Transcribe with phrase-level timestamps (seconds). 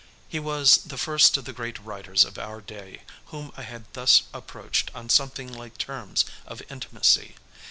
[0.27, 4.23] He was the first of the great writers of our day whom I had thus
[4.33, 7.35] approached on something like terms of intimacy.